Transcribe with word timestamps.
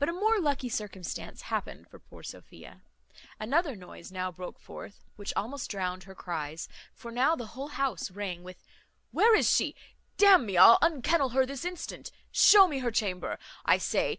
But 0.00 0.08
a 0.08 0.12
more 0.12 0.40
lucky 0.40 0.68
circumstance 0.68 1.42
happened 1.42 1.86
for 1.86 2.00
poor 2.00 2.24
Sophia; 2.24 2.82
another 3.38 3.76
noise 3.76 4.10
now 4.10 4.32
broke 4.32 4.58
forth, 4.58 5.04
which 5.14 5.32
almost 5.36 5.70
drowned 5.70 6.02
her 6.02 6.16
cries; 6.16 6.66
for 6.92 7.12
now 7.12 7.36
the 7.36 7.46
whole 7.54 7.68
house 7.68 8.10
rang 8.10 8.42
with, 8.42 8.64
"Where 9.12 9.36
is 9.36 9.48
she? 9.48 9.76
D 10.16 10.26
n 10.26 10.44
me, 10.46 10.56
I'll 10.56 10.78
unkennel 10.82 11.28
her 11.30 11.46
this 11.46 11.64
instant. 11.64 12.10
Show 12.32 12.66
me 12.66 12.80
her 12.80 12.90
chamber, 12.90 13.38
I 13.64 13.78
say. 13.78 14.18